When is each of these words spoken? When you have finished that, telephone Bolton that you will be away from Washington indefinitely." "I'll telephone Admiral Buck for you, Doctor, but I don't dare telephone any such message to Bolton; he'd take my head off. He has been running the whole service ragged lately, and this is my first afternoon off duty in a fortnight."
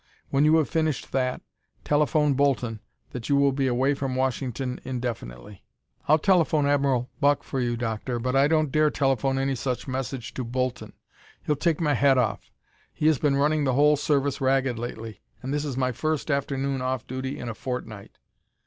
When 0.31 0.45
you 0.45 0.55
have 0.55 0.67
finished 0.67 1.11
that, 1.11 1.43
telephone 1.83 2.33
Bolton 2.33 2.79
that 3.11 3.29
you 3.29 3.35
will 3.35 3.51
be 3.51 3.67
away 3.67 3.93
from 3.93 4.15
Washington 4.15 4.79
indefinitely." 4.83 5.63
"I'll 6.07 6.17
telephone 6.17 6.65
Admiral 6.65 7.11
Buck 7.19 7.43
for 7.43 7.59
you, 7.59 7.77
Doctor, 7.77 8.17
but 8.17 8.35
I 8.35 8.47
don't 8.47 8.71
dare 8.71 8.89
telephone 8.89 9.37
any 9.37 9.53
such 9.53 9.87
message 9.87 10.33
to 10.33 10.43
Bolton; 10.43 10.93
he'd 11.45 11.59
take 11.61 11.79
my 11.79 11.93
head 11.93 12.17
off. 12.17 12.49
He 12.91 13.05
has 13.05 13.19
been 13.19 13.35
running 13.35 13.63
the 13.63 13.73
whole 13.75 13.95
service 13.95 14.41
ragged 14.41 14.79
lately, 14.79 15.21
and 15.43 15.53
this 15.53 15.63
is 15.63 15.77
my 15.77 15.91
first 15.91 16.31
afternoon 16.31 16.81
off 16.81 17.05
duty 17.05 17.37
in 17.37 17.47
a 17.47 17.53
fortnight." 17.53 18.17